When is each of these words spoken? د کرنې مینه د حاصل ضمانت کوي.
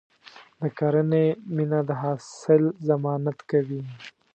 د 0.61 0.61
کرنې 0.77 1.25
مینه 1.55 1.79
د 1.89 1.91
حاصل 2.01 2.63
ضمانت 2.87 3.37
کوي. 3.49 3.81